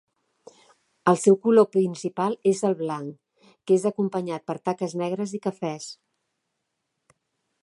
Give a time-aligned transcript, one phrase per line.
[1.11, 5.91] El seu color principal és el blanc, que és acompanyat per taques negres i cafès.